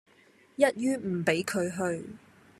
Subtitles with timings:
[0.55, 2.05] 一於唔畀佢去